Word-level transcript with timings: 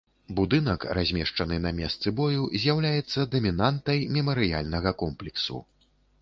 Будынак, 0.37 0.85
размешаны 0.97 1.59
на 1.65 1.71
месцы 1.79 2.13
бою, 2.21 2.47
з'яўляецца 2.63 3.27
дамінантай 3.37 4.03
мемарыяльнага 4.17 4.97
комплексу. 5.05 5.63